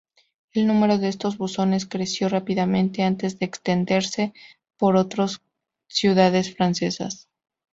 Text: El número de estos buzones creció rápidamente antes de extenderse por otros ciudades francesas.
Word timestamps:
El 0.53 0.65
número 0.65 0.97
de 0.97 1.09
estos 1.09 1.37
buzones 1.37 1.85
creció 1.85 2.27
rápidamente 2.27 3.03
antes 3.03 3.37
de 3.37 3.45
extenderse 3.45 4.33
por 4.79 4.95
otros 4.95 5.41
ciudades 5.87 6.55
francesas. 6.55 7.29